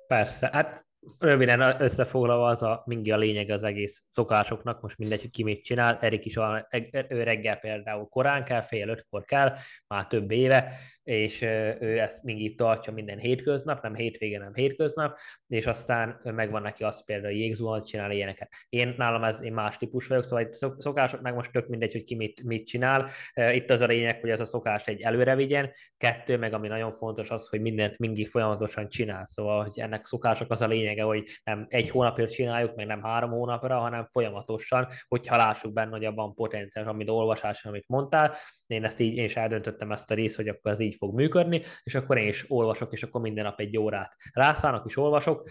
[0.07, 0.87] Persze, hát
[1.19, 5.65] röviden összefoglalva az a mingi a lényeg az egész szokásoknak, most mindegy, hogy ki mit
[5.65, 5.99] csinál.
[6.01, 6.69] Erik is a,
[7.09, 11.43] ő reggel például korán kell, fél ötkor kell, már több éve, és
[11.81, 17.05] ő ezt mindig tartja minden hétköznap, nem hétvége, nem hétköznap, és aztán megvan neki azt
[17.05, 18.53] például jégzuhanat csinál ilyeneket.
[18.69, 22.15] Én nálam ez, én más típus vagyok, szóval szokások meg most tök mindegy, hogy ki
[22.15, 23.09] mit, mit csinál.
[23.53, 26.93] Itt az a lényeg, hogy ez a szokás egy előre vigyen, kettő, meg ami nagyon
[26.93, 31.25] fontos az, hogy mindent mindig folyamatosan csinál, szóval hogy ennek szokások az a lényege, hogy
[31.45, 36.35] nem egy hónapért csináljuk, meg nem három hónapra, hanem folyamatosan, hogyha lássuk benne, hogy abban
[36.35, 38.35] potenciál, amit olvasás, amit mondtál.
[38.67, 41.63] Én ezt így, én is eldöntöttem ezt a részt, hogy akkor ez így fog működni,
[41.83, 45.51] és akkor én is olvasok, és akkor minden nap egy órát rászállnak, is olvasok,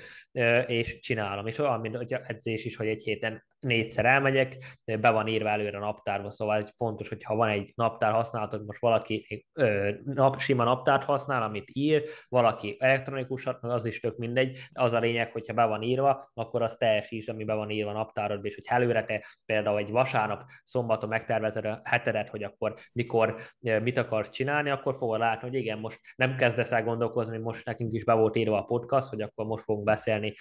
[0.65, 1.47] és csinálom.
[1.47, 4.57] És olyan, mint hogy edzés is, hogy egy héten négyszer elmegyek,
[4.99, 8.65] be van írva előre a naptárba, szóval ez fontos, hogy ha van egy naptár használatod,
[8.65, 14.59] most valaki ö, nap, sima naptárt használ, amit ír, valaki elektronikusat, az is tök mindegy,
[14.73, 17.93] az a lényeg, hogyha be van írva, akkor az teljesíts, ami be van írva a
[17.93, 23.35] naptárodba, és hogy előre te például egy vasárnap, szombaton megtervezed a hetedet, hogy akkor mikor
[23.59, 27.93] mit akarsz csinálni, akkor fogod látni, hogy igen, most nem kezdesz el gondolkozni, most nekünk
[27.93, 30.33] is be volt írva a podcast, hogy akkor most fogunk beszélni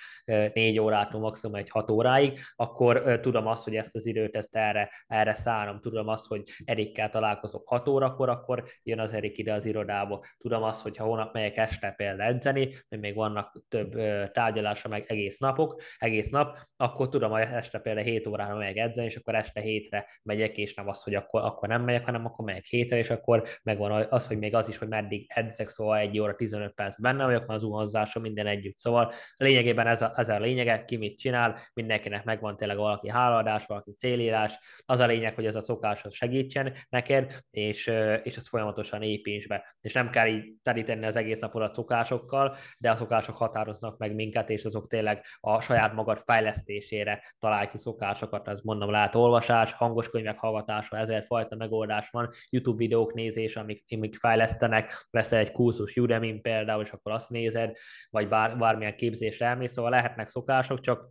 [0.52, 4.90] négy órától maximum egy hat óráig, akkor tudom azt, hogy ezt az időt ezt erre,
[5.06, 9.66] erre szállom, tudom azt, hogy Erikkel találkozok 6 órakor, akkor jön az Erik ide az
[9.66, 13.92] irodába, tudom azt, hogy ha hónap megyek este például edzeni, hogy még vannak több
[14.32, 19.06] tárgyalása, meg egész napok, egész nap, akkor tudom, hogy este például 7 órára megyek edzeni,
[19.06, 22.44] és akkor este hétre megyek, és nem az, hogy akkor, akkor nem megyek, hanem akkor
[22.44, 26.18] megyek hétre, és akkor megvan az, hogy még az is, hogy meddig edzek, szóval egy
[26.18, 28.78] óra 15 perc benne vagyok, már az uhanzásom minden együtt.
[28.78, 33.66] Szóval lényegében ez a, ez a lényege, ki mit csinál, mindenkinek megvan tényleg valaki háladás,
[33.66, 34.58] valaki célírás.
[34.86, 37.86] Az a lényeg, hogy ez a szokás az segítsen neked, és,
[38.22, 39.74] és ez folyamatosan építs be.
[39.80, 44.50] És nem kell így teríteni az egész napodat szokásokkal, de a szokások határoznak meg minket,
[44.50, 50.08] és azok tényleg a saját magad fejlesztésére találj ki szokásokat, ez mondom, lehet olvasás, hangos
[50.08, 55.96] könyvek hallgatása, ezer fajta megoldás van, YouTube videók nézés, amik, amik fejlesztenek, veszel egy kurzus
[55.96, 57.76] udemy például, és akkor azt nézed,
[58.10, 61.10] vagy bár, bármilyen képzésre elmész, szóval lehetnek szokások, csak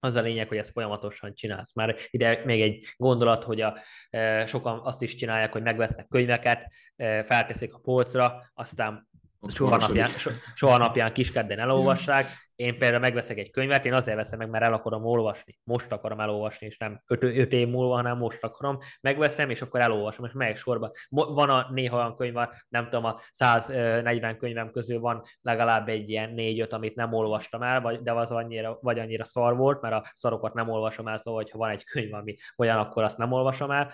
[0.00, 1.74] az a lényeg, hogy ezt folyamatosan csinálsz.
[1.74, 3.78] Már ide még egy gondolat, hogy a,
[4.10, 9.08] e, sokan azt is csinálják, hogy megvesznek könyveket, e, felteszik a polcra, aztán
[9.48, 10.10] soha napján,
[10.54, 12.26] soha napján kiskedden elolvassák,
[12.58, 15.58] én például megveszek egy könyvet, én azért veszem meg, mert el akarom olvasni.
[15.64, 18.78] Most akarom elolvasni, és nem 5 év múlva, hanem most akarom.
[19.00, 20.90] Megveszem, és akkor elolvasom, és megyek sorba.
[21.08, 22.34] Van a néha olyan könyv,
[22.68, 27.80] nem tudom, a 140 könyvem közül van legalább egy ilyen 4-5, amit nem olvastam el,
[27.80, 31.44] vagy, de az annyira, vagy annyira szar volt, mert a szarokat nem olvasom el, szóval,
[31.50, 33.92] ha van egy könyv, ami olyan, akkor azt nem olvasom el,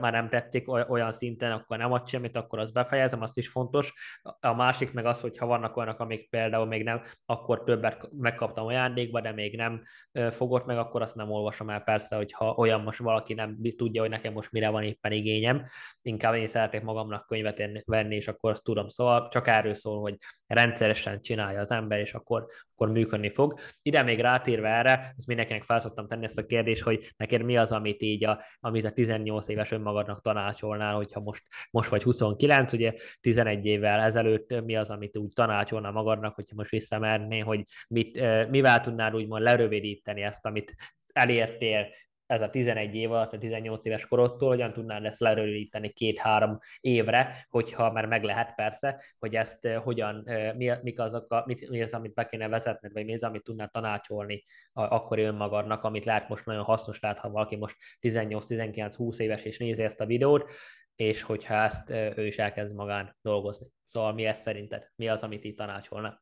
[0.00, 3.92] már nem tetszik olyan szinten, akkor nem ad semmit, akkor azt befejezem, azt is fontos.
[4.40, 8.10] A másik meg az, hogy ha vannak olyanok, amik például még nem, akkor több többet
[8.18, 9.82] megkaptam ajándékba, de még nem
[10.30, 14.10] fogott meg, akkor azt nem olvasom el persze, hogyha olyan most valaki nem tudja, hogy
[14.10, 15.64] nekem most mire van éppen igényem.
[16.02, 18.88] Inkább én szeretnék magamnak könyvet venni, és akkor azt tudom.
[18.88, 23.58] Szóval csak erről szól, hogy rendszeresen csinálja az ember, és akkor, akkor működni fog.
[23.82, 27.72] Ide még rátérve erre, ezt mindenkinek felszoktam tenni ezt a kérdést, hogy neked mi az,
[27.72, 32.92] amit így a, amit a 18 éves önmagadnak tanácsolnál, hogyha most, most vagy 29, ugye
[33.20, 38.80] 11 évvel ezelőtt mi az, amit úgy tanácsolnál magadnak, hogyha most visszamerné, hogy mit, mivel
[38.80, 40.74] tudnál úgymond lerövidíteni ezt, amit
[41.12, 41.88] elértél
[42.26, 47.46] ez a 11 év alatt, a 18 éves korodtól, hogyan tudnál ezt lerövidíteni két-három évre,
[47.48, 51.92] hogyha már meg lehet persze, hogy ezt hogyan, mi, mik azok a, mit, mi az,
[51.92, 56.46] amit be kéne vezetned, vagy mi az, amit tudnál tanácsolni akkori önmagadnak, amit lehet most
[56.46, 60.50] nagyon hasznos lehet, ha valaki most 18-19-20 éves és nézi ezt a videót,
[60.94, 63.66] és hogyha ezt ő is elkezd magán dolgozni.
[63.84, 64.90] Szóval mi ez szerinted?
[64.96, 66.20] Mi az, amit így tanácsolna?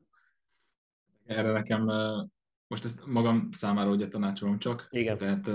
[1.25, 1.85] Erre nekem,
[2.67, 5.19] most ezt magam számára ugye tanácsolom csak, Igen.
[5.19, 5.51] tehát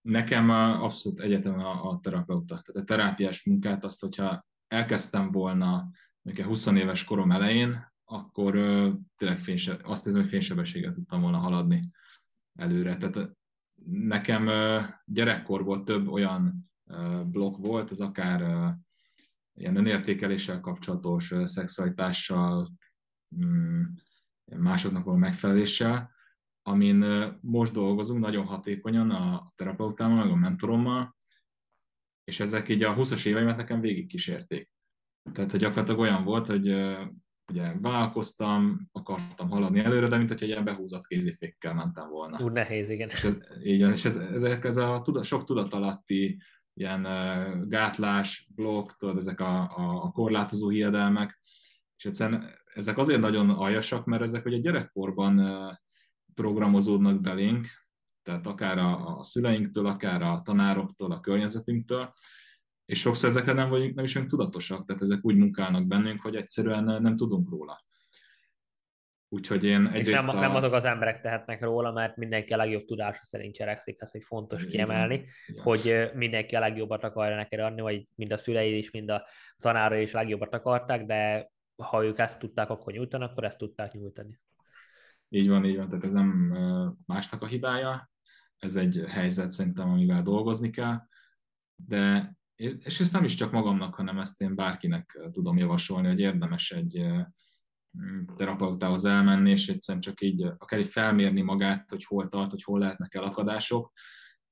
[0.00, 2.62] nekem abszolút egyetem a, a terapeuta.
[2.64, 5.90] Tehát a terápiás munkát azt, hogyha elkezdtem volna
[6.22, 8.52] mondjuk 20 éves korom elején, akkor
[9.16, 11.90] tényleg fényse, azt érzem, hogy fénysebességet tudtam volna haladni
[12.54, 12.96] előre.
[12.96, 13.30] Tehát
[13.86, 14.50] nekem
[15.04, 16.70] gyerekkorból több olyan
[17.24, 18.40] blokk volt, ez akár
[19.54, 22.72] ilyen önértékeléssel kapcsolatos, szexualitással,
[23.36, 23.82] mm,
[24.56, 26.10] másoknak való megfeleléssel,
[26.62, 27.04] amin
[27.40, 31.16] most dolgozunk nagyon hatékonyan a terapeutámmal, meg a mentorommal,
[32.24, 34.70] és ezek így a 20-as éveimet nekem végig kísérték.
[35.32, 36.68] Tehát, hogy gyakorlatilag olyan volt, hogy
[37.52, 42.44] ugye vállalkoztam, akartam haladni előre, de mint hogy egy ilyen behúzott kézifékkel mentem volna.
[42.44, 43.08] Úgy nehéz, igen.
[43.08, 43.38] És ez,
[43.80, 46.40] van, és ez, ezek ez a tuda, sok tudatalatti
[46.74, 47.02] ilyen
[47.68, 51.40] gátlás, blokk, tudod, ezek a, a, a korlátozó hiedelmek,
[51.96, 55.40] és egyszerűen ezek azért nagyon aljasak, mert ezek a gyerekkorban
[56.34, 57.66] programozódnak belénk,
[58.22, 62.12] tehát akár a, a szüleinktől, akár a tanároktól, a környezetünktől,
[62.84, 66.36] és sokszor ezekre nem, vagyunk, nem is vagyunk tudatosak, tehát ezek úgy munkálnak bennünk, hogy
[66.36, 67.84] egyszerűen nem tudunk róla.
[69.28, 70.40] Úgyhogy én egyrészt és nem, a...
[70.40, 74.22] nem azok az emberek tehetnek róla, mert mindenki a legjobb tudása szerint cselekszik, ez egy
[74.24, 75.62] fontos igen, kiemelni, igen.
[75.62, 79.26] hogy mindenki a legjobbat akarja neked adni, vagy mind a szüleid is, mind a
[79.58, 84.40] tanárai is legjobbat akarták, de ha ők ezt tudták akkor nyújtani, akkor ezt tudták nyújtani.
[85.28, 86.56] Így van, így van, tehát ez nem
[87.06, 88.10] másnak a hibája,
[88.56, 91.00] ez egy helyzet szerintem, amivel dolgozni kell,
[91.74, 96.70] de és ezt nem is csak magamnak, hanem ezt én bárkinek tudom javasolni, hogy érdemes
[96.70, 97.06] egy
[98.36, 102.78] terapeutához elmenni, és egyszerűen csak így, akár így felmérni magát, hogy hol tart, hogy hol
[102.78, 103.92] lehetnek elakadások,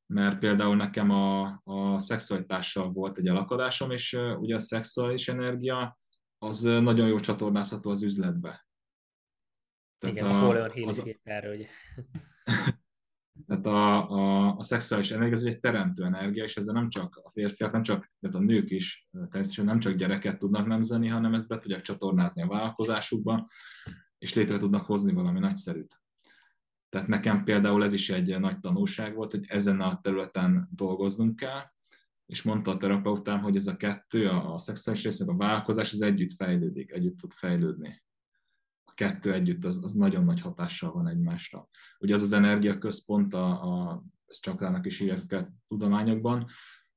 [0.06, 5.98] mert például nekem a, a szexualitással volt egy elakadásom, és ugye a szexuális energia
[6.38, 8.68] az nagyon jó csatornázható az üzletbe.
[9.98, 11.66] Tehát Igen, a, Napoleon Hill az, erről, ugye.
[13.46, 17.30] Tehát a, a, a szexuális energia az egy teremtő energia, és ezzel nem csak a
[17.30, 21.48] férfiak, nem csak, tehát a nők is természetesen nem csak gyereket tudnak nemzeni, hanem ezt
[21.48, 23.48] be tudják csatornázni a vállalkozásukba,
[24.18, 26.00] és létre tudnak hozni valami nagyszerűt.
[26.88, 31.62] Tehát nekem például ez is egy nagy tanulság volt, hogy ezen a területen dolgoznunk kell,
[32.26, 36.02] és mondta a terapeutám, hogy ez a kettő, a, a szexuális rész, a vállalkozás, az
[36.02, 38.02] együtt fejlődik, együtt tud fejlődni
[38.94, 41.68] kettő együtt az, az nagyon nagy hatással van egymásra.
[41.98, 46.46] Ugye az az energiaközpont, a, a, ezt csakrának is hívják tudományokban,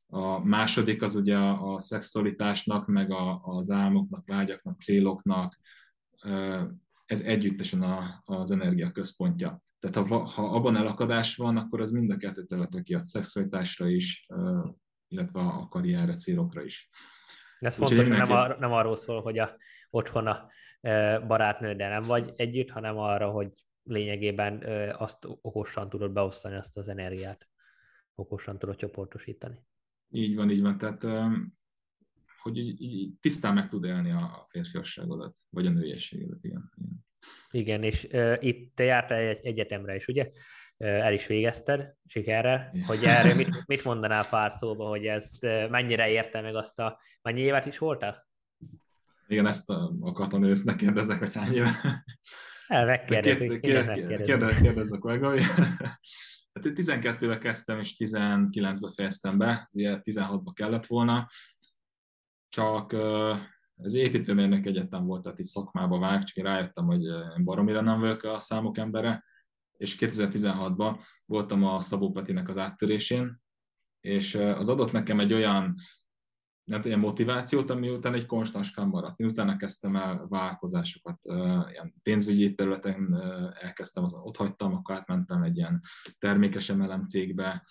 [0.09, 5.59] a második az ugye a, a szexualitásnak, meg a, az álmoknak, vágyaknak, céloknak,
[7.05, 9.61] ez együttesen a, az energia központja.
[9.79, 14.27] Tehát ha, ha abban elakadás van, akkor az mind a kettő területre kiad, szexualitásra is,
[15.07, 16.89] illetve a karrierre, célokra is.
[17.59, 19.57] Ez fontos, hogy nem, ar- nem arról szól, hogy a,
[19.89, 20.49] otthon a
[21.27, 23.51] barátnőddel nem vagy együtt, hanem arra, hogy
[23.83, 27.49] lényegében azt okosan tudod beosztani, azt az energiát
[28.15, 29.65] okosan tudod csoportosítani.
[30.09, 30.77] Így van, így van.
[30.77, 31.03] Tehát
[32.41, 36.71] hogy így, így tisztán meg tud élni a férfiasságodat, vagy a nőiességedet, igen.
[36.75, 37.03] Igen,
[37.51, 40.31] igen és uh, itt te jártál egy egyetemre is, ugye?
[40.77, 42.85] El is végezted sikerrel, igen.
[42.85, 46.99] hogy erre mit, mit mondanál pár szóba, hogy ez mennyire érte meg azt a...
[47.21, 48.27] Mennyi évet is voltál?
[49.27, 51.69] Igen, ezt akartam, hogy ezt ne kérdezzek, hogy hány éve.
[52.67, 53.59] El, megkérdezzük.
[53.59, 55.39] Kérdez, kérdezz a kollega.
[56.53, 61.27] Hát 12-ben kezdtem, és 19-ben fejeztem be, 16-ba kellett volna,
[62.49, 62.95] csak
[63.77, 67.99] ez építőmérnök egyetem volt, tehát itt szakmába vág, csak én rájöttem, hogy én baromira nem
[67.99, 69.23] vagyok a számok embere,
[69.77, 73.41] és 2016-ban voltam a Szabó Petinek az áttörésén,
[73.99, 75.73] és az adott nekem egy olyan
[76.63, 79.19] nem ilyen motivációt, ami után egy konstans fennmaradt.
[79.19, 81.25] Én utána kezdtem el vállalkozásokat,
[81.69, 83.21] ilyen pénzügyi területen
[83.61, 85.79] elkezdtem, ott hagytam, akkor átmentem egy ilyen
[86.17, 87.63] termékes MLM cégbe,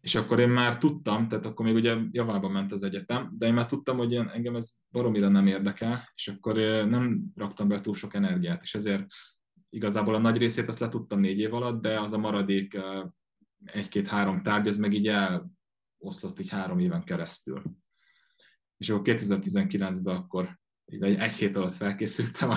[0.00, 3.54] és akkor én már tudtam, tehát akkor még ugye javába ment az egyetem, de én
[3.54, 6.54] már tudtam, hogy engem ez baromira nem érdekel, és akkor
[6.86, 9.06] nem raktam be túl sok energiát, és ezért
[9.70, 12.78] igazából a nagy részét azt letudtam négy év alatt, de az a maradék
[13.64, 17.62] egy-két-három tárgy, ez meg így eloszlott így három éven keresztül
[18.78, 22.50] és akkor 2019-ben akkor egy, egy hét alatt felkészültem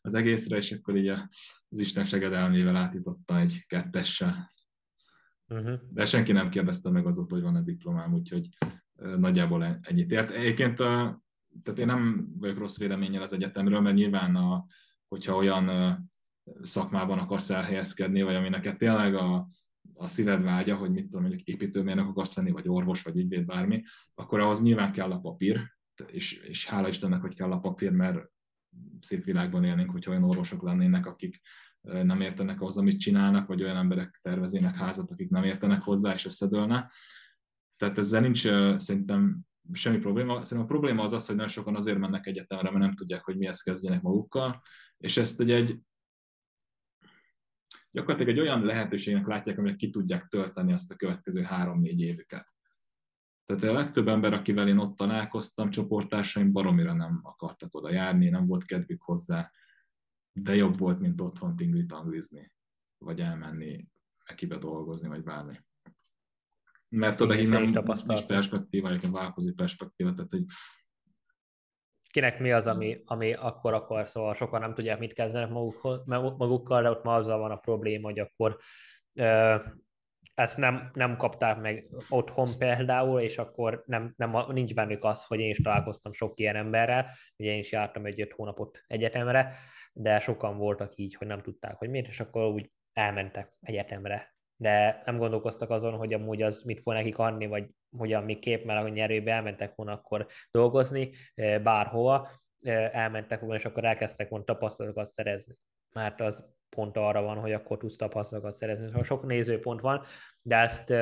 [0.00, 1.08] az egészre, és akkor így
[1.68, 4.54] az Isten segedelmével átítottam egy kettessel.
[5.48, 5.80] Uh-huh.
[5.90, 8.48] De senki nem kérdezte meg azóta, hogy van-e diplomám, úgyhogy
[8.94, 10.30] nagyjából ennyit ért.
[10.30, 10.76] Egyébként
[11.62, 14.66] tehát én nem vagyok rossz véleménnyel az egyetemről, mert nyilván, a,
[15.08, 15.68] hogyha olyan
[16.62, 19.48] szakmában akarsz elhelyezkedni, vagy ami neked tényleg a,
[19.94, 23.82] a szíved vágya, hogy mit tudom, mondjuk építőmérnök akarsz lenni, vagy orvos, vagy ügyvéd, bármi,
[24.14, 25.74] akkor ahhoz nyilván kell a papír,
[26.06, 28.30] és, és hála Istennek, hogy kell a papír, mert
[29.00, 31.40] szép világban élnénk, hogyha olyan orvosok lennének, akik
[31.80, 36.24] nem értenek ahhoz, amit csinálnak, vagy olyan emberek tervezének házat, akik nem értenek hozzá, és
[36.24, 36.90] összedőlne.
[37.76, 39.40] Tehát ezzel nincs szerintem
[39.72, 40.44] semmi probléma.
[40.44, 43.36] Szerintem a probléma az az, hogy nagyon sokan azért mennek egyetemre, mert nem tudják, hogy
[43.36, 44.62] mihez kezdjenek magukkal,
[44.98, 45.50] és ezt egy
[47.96, 52.54] gyakorlatilag egy olyan lehetőségnek látják, amire ki tudják tölteni azt a következő három-négy évüket.
[53.44, 58.46] Tehát a legtöbb ember, akivel én ott találkoztam, csoporttársaim baromira nem akartak oda járni, nem
[58.46, 59.50] volt kedvük hozzá,
[60.32, 62.52] de jobb volt, mint otthon tinglit anglizni,
[62.98, 63.88] vagy elmenni
[64.24, 65.56] ekibe dolgozni, vagy bármi.
[66.88, 70.44] Mert oda nem nincs perspektíva, egy vállalkozó perspektíva, tehát hogy
[72.16, 75.50] kinek mi az, ami, ami akkor akar, szóval sokan nem tudják, mit kezdenek
[76.36, 78.56] magukkal, de ott ma azzal van a probléma, hogy akkor
[80.34, 85.40] ezt nem, nem kapták meg otthon például, és akkor nem, nem, nincs bennük az, hogy
[85.40, 89.54] én is találkoztam sok ilyen emberrel, ugye én is jártam egy öt hónapot egyetemre,
[89.92, 94.34] de sokan voltak így, hogy nem tudták, hogy miért, és akkor úgy elmentek egyetemre.
[94.56, 98.64] De nem gondolkoztak azon, hogy amúgy az mit fog nekik adni, vagy hogyan mi kép,
[98.64, 101.10] mert hogy nyerőbe elmentek volna akkor dolgozni
[101.62, 102.30] bárhova,
[102.90, 105.54] elmentek volna, és akkor elkezdtek volna tapasztalatokat szerezni.
[105.92, 108.86] Mert az pont arra van, hogy akkor tudsz tapasztalatokat szerezni.
[108.86, 110.02] Szóval sok nézőpont van,
[110.42, 110.94] de ezt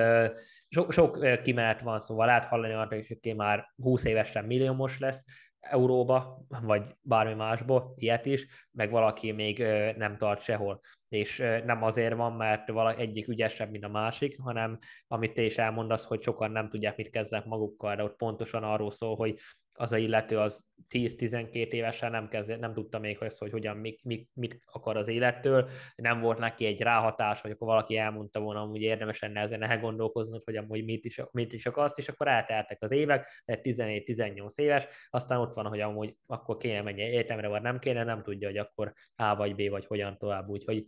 [0.68, 5.24] sok, sok kimenet van, szóval lehet hallani arra, hogy ki már 20 évesen milliómos lesz,
[5.70, 9.58] euróba, vagy bármi másba, ilyet is, meg valaki még
[9.96, 10.80] nem tart sehol.
[11.08, 15.58] És nem azért van, mert valaki egyik ügyesebb, mint a másik, hanem amit te is
[15.58, 19.38] elmondasz, hogy sokan nem tudják, mit kezdenek magukkal, de ott pontosan arról szól, hogy
[19.74, 24.04] az a illető az 10-12 évesen nem, kezd, nem tudta még, hogy, hogy hogyan, mit,
[24.04, 28.60] mit, mit akar az élettől, nem volt neki egy ráhatás, hogy akkor valaki elmondta volna,
[28.60, 32.28] hogy érdemes lenne ezen ne gondolkoznod, hogy amúgy mit is, mit is akarsz, és akkor
[32.28, 37.48] elteltek az évek, de 17-18 éves, aztán ott van, hogy amúgy akkor kéne menni egyetemre,
[37.48, 40.84] vagy nem kéne, nem tudja, hogy akkor A vagy B, vagy hogyan tovább, úgyhogy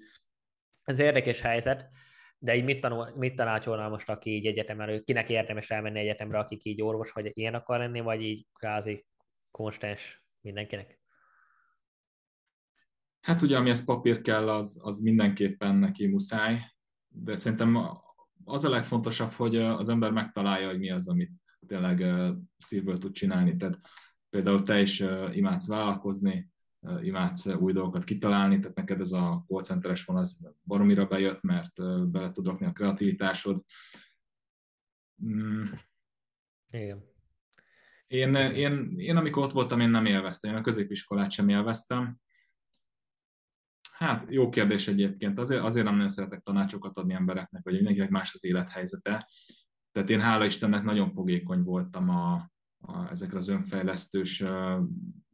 [0.85, 1.89] ez érdekes helyzet,
[2.39, 6.39] de így mit, tanul, mit tanácsolnál most, aki így egyetem előtt, kinek érdemes elmenni egyetemre,
[6.39, 9.07] akik így orvos, vagy ilyen akar lenni, vagy így kázi
[9.51, 11.01] konstans mindenkinek?
[13.21, 16.61] Hát ugye, ami ez papír kell, az, az mindenképpen neki muszáj,
[17.09, 17.77] de szerintem
[18.45, 21.31] az a legfontosabb, hogy az ember megtalálja, hogy mi az, amit
[21.67, 22.05] tényleg
[22.59, 23.57] szívből tud csinálni.
[23.57, 23.79] Tehát
[24.31, 26.51] például te is imádsz vállalkozni,
[27.03, 30.25] imádsz új dolgokat kitalálni, tehát neked ez a call centeres vonal
[30.65, 31.73] baromira bejött, mert
[32.11, 33.65] bele tud rakni a kreativitásod.
[35.25, 35.63] Mm.
[36.71, 37.05] Igen.
[38.07, 42.19] Én, én, én, amikor ott voltam, én nem élveztem, én a középiskolát sem élveztem.
[43.93, 45.39] Hát, jó kérdés egyébként.
[45.39, 49.29] Azért, azért nem nagyon szeretek tanácsokat adni embereknek, vagy mindenkinek más az élethelyzete.
[49.93, 54.45] Tehát én hála Istennek nagyon fogékony voltam a, a, ezekre az önfejlesztős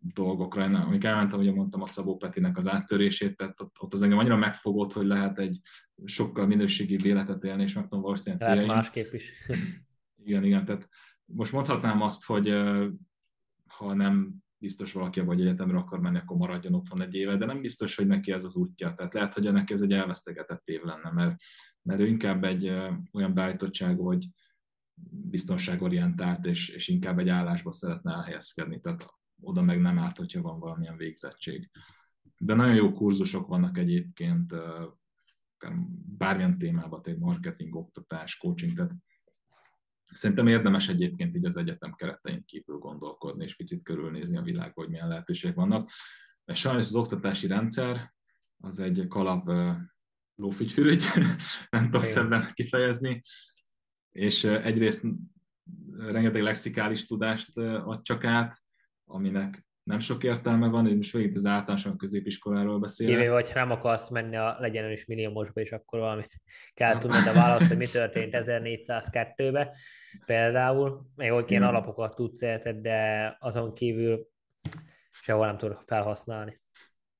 [0.02, 0.64] dolgokra.
[0.64, 4.18] Én, amikor elmentem, ugye mondtam a Szabó Petinek az áttörését, tehát ott, ott az engem
[4.18, 5.60] annyira megfogott, hogy lehet egy
[6.04, 8.66] sokkal minőségi életet élni, és meg tudom valósítani a céljaim.
[8.66, 9.24] másképp is.
[10.24, 10.88] igen, igen, tehát
[11.24, 12.48] most mondhatnám azt, hogy
[13.66, 17.60] ha nem biztos valaki vagy egyetemre akar menni, akkor maradjon otthon egy éve, de nem
[17.60, 18.94] biztos, hogy neki ez az útja.
[18.94, 21.36] Tehát lehet, hogy neki ez egy elvesztegetett év lenne, mert,
[21.82, 22.68] mert ő inkább egy
[23.12, 24.28] olyan beállítottságú, hogy
[25.10, 28.80] biztonságorientált, és, és inkább egy állásba szeretne elhelyezkedni.
[28.80, 29.06] Tehát
[29.42, 31.70] oda meg nem árt, hogyha van valamilyen végzettség.
[32.38, 34.54] De nagyon jó kurzusok vannak egyébként,
[36.18, 38.92] bármilyen témában, egy marketing, oktatás, coaching, tehát
[40.12, 44.88] Szerintem érdemes egyébként így az egyetem keretein kívül gondolkodni, és picit körülnézni a világban, hogy
[44.88, 45.90] milyen lehetőségek vannak.
[46.44, 48.14] Mert sajnos az oktatási rendszer
[48.58, 49.50] az egy kalap
[50.34, 51.04] lófügyfürügy,
[51.70, 53.20] nem tudom szebben kifejezni,
[54.10, 55.04] és egyrészt
[55.98, 58.62] rengeteg lexikális tudást ad csak át,
[59.12, 63.14] aminek nem sok értelme van, én most végig az általánosan középiskoláról beszélek.
[63.14, 66.40] Kivéve, hogy nem akarsz menni a legyen is milliómosba, és akkor valamit
[66.74, 69.76] kell tudnod a választ, hogy mi történt 1402-be
[70.26, 71.06] például.
[71.14, 74.26] Még hogy ilyen alapokat tudsz érted, de azon kívül
[75.10, 76.61] sehol nem tudok felhasználni.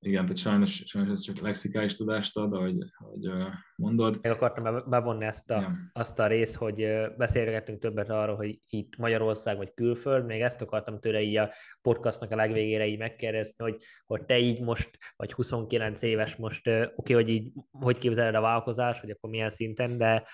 [0.04, 3.30] Igen, tehát sajnos, sajnos ez csak lexikális tudást ad, ahogy, ahogy
[3.76, 4.18] mondod.
[4.22, 6.86] Még akartam bevonni ezt a, azt a részt, hogy
[7.16, 11.50] beszélgettünk többet arról, hogy itt Magyarország vagy külföld, még ezt akartam tőle így a
[11.82, 16.92] podcastnak a legvégére így megkérdezni, hogy, hogy te így most, vagy 29 éves most, oké,
[16.94, 20.24] okay, hogy így hogy képzeled a vállalkozás, hogy akkor milyen szinten, de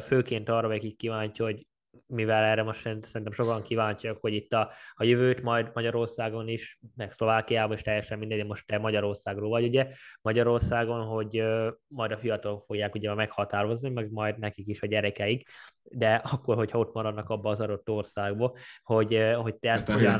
[0.00, 1.66] főként arra vagyok így kíváncsi, hogy
[2.06, 7.12] mivel erre most szerintem sokan kíváncsiak, hogy itt a, a jövőt majd Magyarországon is, meg
[7.12, 9.88] Szlovákiában is teljesen mindegy, most te Magyarországról vagy, ugye,
[10.22, 15.48] Magyarországon, hogy uh, majd a fiatalok fogják ugye meghatározni, meg majd nekik is a gyerekeik,
[15.82, 20.18] de akkor, hogyha ott maradnak abban az adott országba, hogy, hogy te ezt hogyan,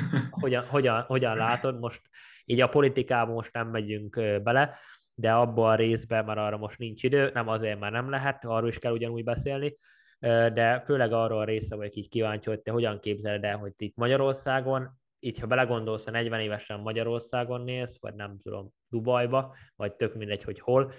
[0.30, 2.00] hogyan, hogyan, hogyan látod, most
[2.44, 4.78] így a politikában most nem megyünk bele,
[5.14, 8.68] de abban a részben, mert arra most nincs idő, nem azért, mert nem lehet, arról
[8.68, 9.76] is kell ugyanúgy beszélni,
[10.18, 13.96] de főleg arról a része vagyok így kíváncsi, hogy te hogyan képzeled el, hogy itt
[13.96, 20.14] Magyarországon, így ha belegondolsz, ha 40 évesen Magyarországon néz, vagy nem tudom, Dubajba, vagy tök
[20.14, 20.92] mindegy, hogy hol,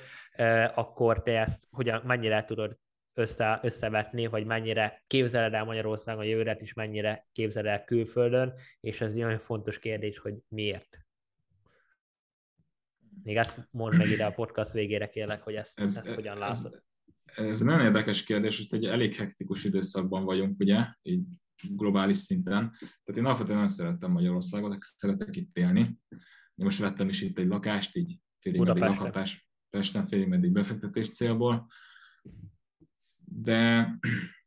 [0.76, 2.78] akkor te ezt hogyan, mennyire tudod
[3.14, 9.02] össze, összevetni, hogy mennyire képzeled el Magyarországon a jövőret, és mennyire képzeled el külföldön, és
[9.02, 10.98] ez egy nagyon fontos kérdés, hogy miért.
[13.24, 16.74] Még ezt mondd meg ide a podcast végére, kérlek, hogy ezt, ez, ezt hogyan látod.
[16.74, 16.87] Ez,
[17.36, 21.24] ez nagyon érdekes kérdés, hogy egy elég hektikus időszakban vagyunk, ugye, így
[21.64, 22.70] globális szinten.
[22.80, 25.80] Tehát én alapvetően nem szerettem Magyarországot, szeretek itt élni.
[26.56, 31.10] Én most vettem is itt egy lakást, így félig meddig lakhatás, Pesten félig meddig befektetés
[31.12, 31.68] célból.
[33.26, 33.92] De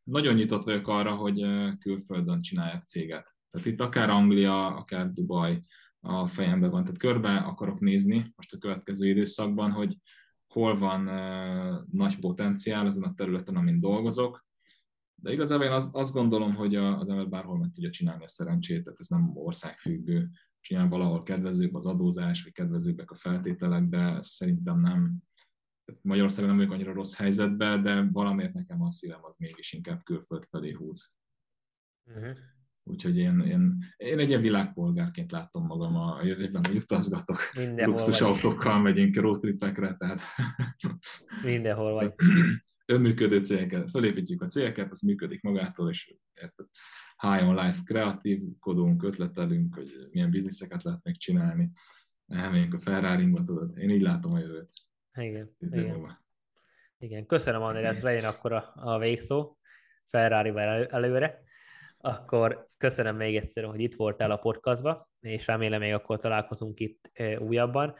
[0.03, 1.47] nagyon nyitott vagyok arra, hogy
[1.79, 3.35] külföldön csinálják céget.
[3.51, 5.63] Tehát itt akár Anglia, akár Dubaj
[6.01, 6.83] a fejemben van.
[6.83, 9.97] Tehát körbe akarok nézni most a következő időszakban, hogy
[10.53, 11.05] hol van
[11.91, 14.49] nagy potenciál azon a területen, amin dolgozok,
[15.15, 18.85] de igazából én az, azt gondolom, hogy az ember bárhol meg tudja csinálni a szerencsét,
[18.85, 20.31] tehát ez nem országfüggő,
[20.61, 25.23] csinál valahol kedvezőbb az adózás, vagy kedvezőbbek a feltételek, de szerintem nem.
[26.03, 30.45] Magyarországon nem vagyok annyira rossz helyzetben, de valamiért nekem a szívem az mégis inkább külföld
[30.45, 31.15] felé húz.
[32.05, 32.37] Uh-huh.
[32.91, 38.21] Úgyhogy én, én, én egy ilyen világpolgárként látom magam a jövőben, hogy utazgatok, Mindenhol luxus
[38.21, 38.29] vagy.
[38.29, 40.21] autókkal megyünk roadtripekre, tehát...
[41.45, 42.13] Mindenhol vagy.
[42.87, 46.15] önműködő cégeket, felépítjük a cégeket, az működik magától, és
[47.17, 51.71] high on life kreatív, kodunk, ötletelünk, hogy milyen bizniszeket lehet még csinálni,
[52.27, 54.71] elmegyünk a ferrari tudod, én így látom a jövőt.
[55.15, 56.19] Igen, igen.
[56.99, 57.27] igen.
[57.27, 59.59] köszönöm André, ez legyen akkor a, a végszó
[60.07, 61.43] ferrari elő, előre.
[61.99, 67.11] Akkor köszönöm még egyszer, hogy itt voltál a podcastba, és remélem még akkor találkozunk itt
[67.39, 67.95] újabban,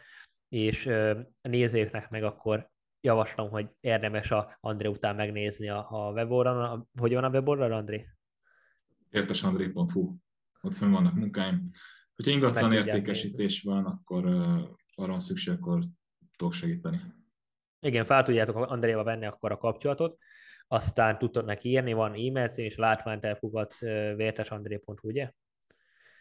[0.49, 2.71] és e, nézőknek meg akkor
[3.01, 6.89] javaslom, hogy érdemes a André után megnézni a, a weboldalon.
[6.99, 8.07] Hogy van a weboldal, André?
[9.11, 10.17] Értesandré.hu.
[10.61, 11.71] Ott fönn vannak munkáim.
[12.17, 15.81] Hogyha ingatlan értékesítés van, akkor uh, arra van szükség, akkor
[16.37, 17.01] tudok segíteni.
[17.81, 20.19] Igen, fel tudjátok Andréval venni akkor a kapcsolatot,
[20.73, 23.79] aztán neki írni, van e-mail cím, és látványtelfugat
[24.17, 25.33] vértesandré.hu, ugye?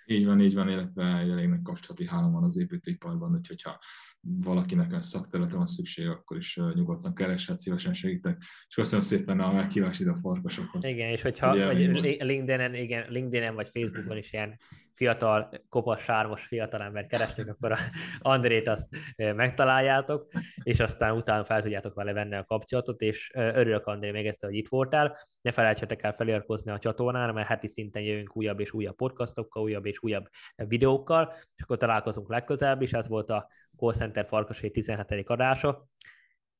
[0.05, 3.79] Így van, így van, illetve elég nagy kapcsolati hálom van az építőiparban, úgyhogy ha
[4.21, 8.37] valakinek a szakterületre van szükség, akkor is nyugodtan kereshet, szívesen segítek.
[8.67, 10.85] És köszönöm szépen a meghívást ide a farkasokhoz.
[10.85, 11.79] Igen, és hogyha Ugye, vagy
[12.19, 14.59] LinkedIn-en, igen, LinkedIn-en vagy Facebookon is ilyen
[14.99, 17.77] fiatal, kopasz, sármos fiatalember kerestek, akkor a
[18.19, 20.31] Andrét azt megtaláljátok,
[20.63, 24.57] és aztán utána fel tudjátok vele venni a kapcsolatot, és örülök André még egyszer, hogy
[24.57, 25.17] itt voltál.
[25.41, 29.85] Ne felejtsetek el feliratkozni a csatornára, mert heti szinten jövünk újabb és újabb podcastokkal, újabb
[29.85, 32.93] és újabb videókkal, és akkor találkozunk legközelebb is.
[32.93, 33.47] Ez volt a
[33.77, 35.29] Call Center Farkasé 17.
[35.29, 35.87] adása.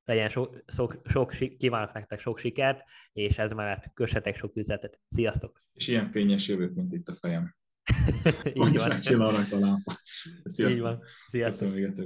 [0.06, 5.00] Legyen sok, sok, sok, kívánok nektek sok sikert, és ez mellett kössetek sok üzletet.
[5.10, 5.64] Sziasztok!
[5.74, 7.58] És ilyen fényes jövőt, mint itt a fejem.
[8.66, 8.88] Így van.
[8.88, 9.98] Megcsillan rajta a lámpa.
[10.44, 10.76] Sziasztok!
[10.76, 11.04] Így van.
[11.28, 11.68] Sziasztok!
[11.68, 12.06] Köszönöm még egyszer,